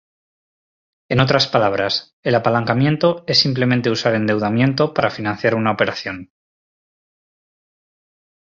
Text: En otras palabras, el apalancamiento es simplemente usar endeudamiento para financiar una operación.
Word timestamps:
En 1.09 1.19
otras 1.19 1.45
palabras, 1.45 2.15
el 2.23 2.33
apalancamiento 2.33 3.23
es 3.27 3.37
simplemente 3.39 3.91
usar 3.91 4.15
endeudamiento 4.15 4.95
para 4.95 5.11
financiar 5.11 5.53
una 5.53 5.71
operación. 5.73 6.31